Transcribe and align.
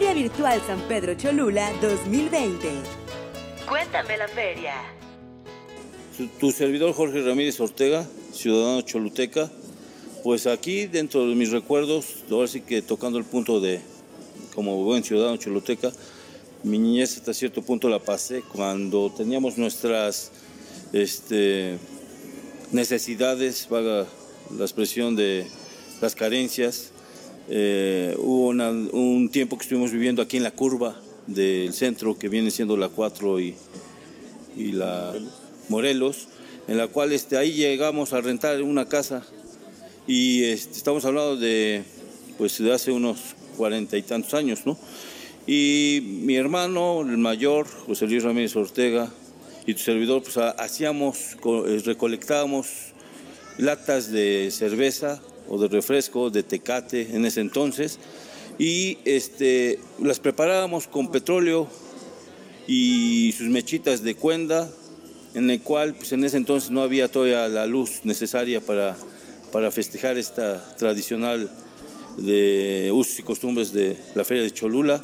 Feria 0.00 0.14
Virtual 0.14 0.62
San 0.66 0.80
Pedro 0.88 1.14
Cholula 1.14 1.70
2020. 1.82 2.68
Cuéntame 3.68 4.16
la 4.16 4.28
feria. 4.28 4.72
Tu 6.38 6.52
servidor 6.52 6.94
Jorge 6.94 7.20
Ramírez 7.20 7.60
Ortega, 7.60 8.06
ciudadano 8.32 8.80
choluteca, 8.80 9.50
pues 10.24 10.46
aquí 10.46 10.86
dentro 10.86 11.28
de 11.28 11.34
mis 11.34 11.50
recuerdos, 11.50 12.24
ahora 12.30 12.48
sí 12.48 12.62
que 12.62 12.80
tocando 12.80 13.18
el 13.18 13.26
punto 13.26 13.60
de, 13.60 13.82
como 14.54 14.82
buen 14.82 15.04
ciudadano 15.04 15.36
choluteca, 15.36 15.92
mi 16.62 16.78
niñez 16.78 17.18
hasta 17.18 17.34
cierto 17.34 17.60
punto 17.60 17.90
la 17.90 17.98
pasé 17.98 18.40
cuando 18.40 19.12
teníamos 19.14 19.58
nuestras 19.58 20.32
este, 20.94 21.76
necesidades, 22.72 23.68
vaga 23.68 24.06
la 24.56 24.64
expresión 24.64 25.14
de 25.14 25.46
las 26.00 26.14
carencias. 26.14 26.92
Eh, 27.52 28.14
hubo 28.18 28.50
un 28.50 29.28
tiempo 29.28 29.58
que 29.58 29.64
estuvimos 29.64 29.90
viviendo 29.90 30.22
aquí 30.22 30.36
en 30.36 30.44
la 30.44 30.52
curva 30.52 30.94
del 31.26 31.72
centro, 31.72 32.16
que 32.16 32.28
viene 32.28 32.52
siendo 32.52 32.76
la 32.76 32.88
4 32.88 33.40
y, 33.40 33.56
la 34.56 35.12
Morelos, 35.68 36.28
en 36.68 36.78
la 36.78 36.86
cual 36.86 37.12
este, 37.12 37.36
ahí 37.36 37.52
llegamos 37.52 38.12
a 38.12 38.20
rentar 38.20 38.62
una 38.62 38.86
casa 38.86 39.26
y 40.06 40.44
este, 40.44 40.76
estamos 40.76 41.04
hablando 41.04 41.36
de, 41.36 41.82
pues, 42.38 42.60
hace 42.60 42.92
unos 42.92 43.18
cuarenta 43.56 43.96
y 43.96 44.02
tantos 44.02 44.34
años, 44.34 44.60
¿no? 44.64 44.78
Y 45.44 46.00
mi 46.04 46.36
hermano, 46.36 47.00
el 47.00 47.18
mayor, 47.18 47.66
José 47.66 48.06
Luis 48.06 48.22
Ramírez 48.22 48.54
Ortega, 48.54 49.10
y 49.66 49.74
tu 49.74 49.80
servidor, 49.80 50.22
pues 50.22 50.36
hacíamos, 50.36 51.36
eh, 51.66 51.82
recolectábamos 51.84 52.68
latas 53.58 54.12
de 54.12 54.50
cerveza 54.52 55.20
o 55.50 55.58
de 55.58 55.68
refresco, 55.68 56.30
de 56.30 56.42
tecate 56.42 57.14
en 57.14 57.26
ese 57.26 57.40
entonces, 57.40 57.98
y 58.58 58.98
este, 59.04 59.80
las 60.02 60.20
preparábamos 60.20 60.86
con 60.86 61.10
petróleo 61.10 61.68
y 62.66 63.34
sus 63.36 63.48
mechitas 63.48 64.02
de 64.02 64.14
cuenda, 64.14 64.70
en 65.34 65.50
el 65.50 65.60
cual 65.60 65.94
pues 65.94 66.12
en 66.12 66.24
ese 66.24 66.36
entonces 66.36 66.70
no 66.70 66.82
había 66.82 67.10
todavía 67.10 67.48
la 67.48 67.66
luz 67.66 68.00
necesaria 68.04 68.60
para, 68.60 68.96
para 69.52 69.70
festejar 69.70 70.18
esta 70.18 70.74
tradicional 70.76 71.50
de 72.16 72.90
usos 72.92 73.18
y 73.18 73.22
costumbres 73.22 73.72
de 73.72 73.96
la 74.14 74.24
feria 74.24 74.42
de 74.42 74.50
Cholula. 74.50 75.00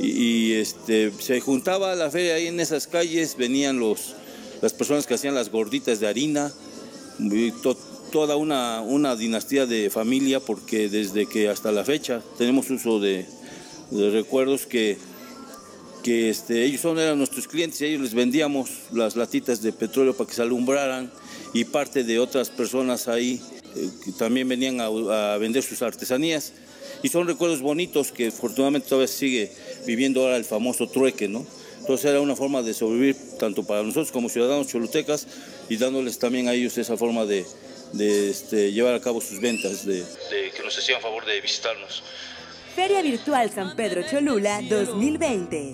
Y, 0.00 0.52
este, 0.54 1.12
se 1.18 1.40
juntaba 1.40 1.94
la 1.94 2.10
feria 2.10 2.34
ahí 2.34 2.48
en 2.48 2.58
esas 2.60 2.86
calles, 2.86 3.36
venían 3.36 3.78
los, 3.78 4.14
las 4.60 4.72
personas 4.72 5.06
que 5.06 5.14
hacían 5.14 5.34
las 5.34 5.50
gorditas 5.50 6.00
de 6.00 6.08
harina, 6.08 6.52
toda 8.10 8.36
una, 8.36 8.80
una, 8.82 9.16
dinastía 9.16 9.66
de 9.66 9.90
familia, 9.90 10.40
porque 10.40 10.88
desde 10.88 11.26
que 11.26 11.48
hasta 11.48 11.72
la 11.72 11.84
fecha 11.84 12.22
tenemos 12.38 12.70
uso 12.70 13.00
de, 13.00 13.26
recuerdos 13.90 14.66
que, 14.66 14.98
que 16.02 16.30
este, 16.30 16.64
ellos 16.64 16.80
son, 16.80 16.98
eran 16.98 17.18
nuestros 17.18 17.46
clientes 17.48 17.80
y 17.80 17.86
ellos 17.86 18.00
les 18.02 18.14
vendíamos 18.14 18.70
las 18.92 19.16
latitas 19.16 19.62
de 19.62 19.72
petróleo 19.72 20.16
para 20.16 20.28
que 20.28 20.34
se 20.34 20.42
alumbraran 20.42 21.10
y 21.52 21.64
parte 21.64 22.04
de 22.04 22.18
otras 22.18 22.50
personas 22.50 23.08
ahí 23.08 23.40
eh, 23.74 23.90
también 24.18 24.48
venían 24.48 24.80
a 24.80 25.36
vender 25.38 25.62
sus 25.62 25.82
artesanías 25.82 26.52
y 27.02 27.08
son 27.08 27.26
recuerdos 27.26 27.60
bonitos 27.60 28.12
que 28.12 28.28
afortunadamente 28.28 28.88
todavía 28.88 29.08
sigue 29.08 29.52
viviendo 29.86 30.22
ahora 30.22 30.36
el 30.36 30.44
famoso 30.44 30.88
trueque, 30.88 31.28
¿no? 31.28 31.46
Entonces 31.80 32.10
era 32.10 32.20
una 32.20 32.34
forma 32.34 32.62
de 32.62 32.74
sobrevivir 32.74 33.16
tanto 33.38 33.62
para 33.62 33.82
nosotros 33.82 34.10
como 34.10 34.28
ciudadanos 34.28 34.66
cholutecas 34.66 35.26
y 35.68 35.76
dándoles 35.76 36.18
también 36.18 36.48
a 36.48 36.54
ellos 36.54 36.76
esa 36.78 36.96
forma 36.96 37.24
de, 37.96 38.30
este, 38.30 38.72
llevar 38.72 38.94
a 38.94 39.00
cabo 39.00 39.20
sus 39.20 39.40
ventas, 39.40 39.84
de, 39.84 40.00
de 40.02 40.50
que 40.54 40.62
nos 40.64 40.76
hacían 40.76 41.00
favor 41.00 41.24
de 41.24 41.40
visitarnos. 41.40 42.02
Feria 42.76 43.00
Virtual 43.00 43.50
San 43.50 43.74
Pedro 43.74 44.02
Cholula 44.02 44.60
2020. 44.68 45.72